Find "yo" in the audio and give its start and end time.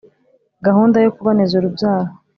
1.05-1.11